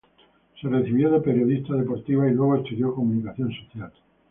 [0.59, 3.93] Se recibió de periodista deportiva y luego estudió Comunicación Social.